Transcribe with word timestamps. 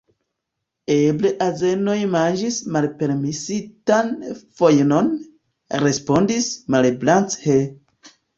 Eble 0.93 1.31
azenoj 1.47 1.97
manĝis 2.13 2.57
malpermesitan 2.77 4.09
fojnon, 4.63 5.13
respondis 5.85 6.51
Malebranche. 6.79 7.61